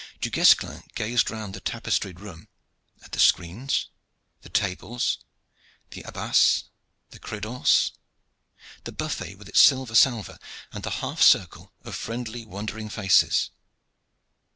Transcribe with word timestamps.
Du 0.19 0.31
Guesclin 0.31 0.81
gazed 0.95 1.29
round 1.29 1.53
the 1.53 1.59
tapestried 1.59 2.19
room, 2.19 2.47
at 3.03 3.11
the 3.11 3.19
screens, 3.19 3.89
the 4.41 4.49
tables, 4.49 5.19
the 5.91 6.01
abace, 6.07 6.63
the 7.11 7.19
credence, 7.19 7.91
the 8.83 8.91
buffet 8.91 9.35
with 9.35 9.47
its 9.47 9.59
silver 9.59 9.93
salver, 9.93 10.39
and 10.71 10.81
the 10.81 10.89
half 11.05 11.21
circle 11.21 11.71
of 11.83 11.93
friendly, 11.93 12.43
wondering 12.47 12.89
faces. 12.89 13.51